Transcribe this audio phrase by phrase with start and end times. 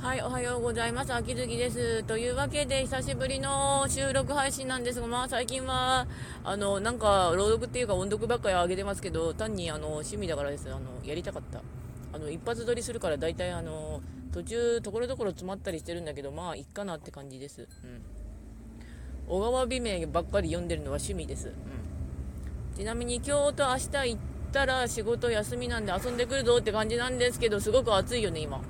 [0.00, 1.12] はい、おはようございます。
[1.12, 2.04] 秋月です。
[2.04, 6.06] というわけで、久しぶりの収録配信なんですが、まあ最近は、
[6.44, 10.72] あの、なんか、朗読っていうか音読ばっかり上げてますけど、単に、あの、趣味だからです。
[10.72, 11.62] あの、やりたかった。
[12.12, 14.00] あの、一発撮りするから、大体、あの、
[14.32, 17.66] 途中、ところどころ詰まったりしてるんだけど、まあ、いっかなって感じです。
[17.82, 18.00] うん。
[19.26, 21.48] 小川美名ばっかり読んでるのは趣味です。
[21.48, 22.76] うん。
[22.76, 24.20] ちなみに、今日と明日行っ
[24.52, 28.62] たら仕事休みなんで遊んでくるぞって感じなんですけど、すごく暑いよね、今。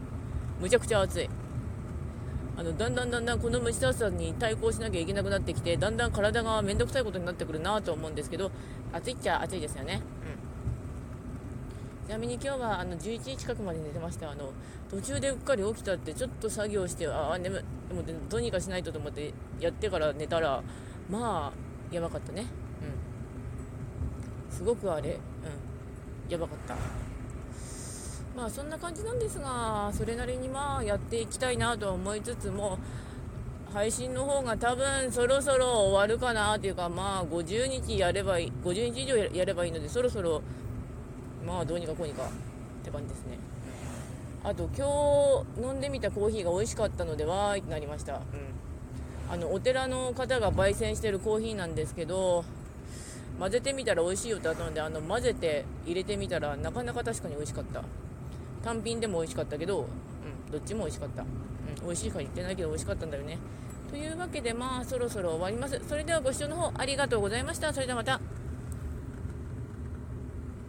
[0.61, 1.29] むちゃくちゃ暑い。
[2.57, 8.51] あのだんだんだんだんこの蒸し暑さに対抗しなきゃいけなくなってきてだんだん体が面倒くさいことになってくるなと思うんですけど
[8.93, 10.02] 暑いっちゃ暑いですよね、
[12.02, 14.33] うん、ちなみに今日はあの11時近くまで寝てました。
[14.33, 14.51] あの
[14.91, 17.63] 途中でうっかり起きたってちょっと作業してああ眠で
[17.95, 20.61] もどうにかしないとと思ってやってから寝たら
[21.09, 22.47] まあやばかったね。
[24.51, 24.57] うん。
[24.57, 25.19] すごくあれうん。
[26.29, 26.75] やばかった
[28.38, 32.79] まあそんな感じなんですがそれなりにまあやっていきたいなとは思いつつも
[33.74, 40.40] 配信の方が多分そろそろ終わるかなっていうかまあ50日やればいい50日以上やればいいのでそろそろ
[41.45, 43.38] まあどうにかこうにかって感じですね。
[44.45, 48.20] あと今日飲んでみたコーヒーが美味しかったのでわーいってなりました、うん、
[49.32, 52.45] あのお寺の方が焙煎してるコーヒーなんですけど
[53.41, 57.82] 混ぜてみたら美味しいよってあったのであの混ぜて入れてみたらなかなか確かに美味しかった
[58.62, 59.82] 単品でも美味しかったけど、う
[60.48, 63.38] ん、どっちも美味しかった、うん、美味しいか言ってないけど美味しかったんだよね。
[63.90, 65.81] というわけでまあそろそろ終わります。
[65.88, 67.72] それではご視聴の方ありがとうございました。
[67.72, 68.20] それではまた。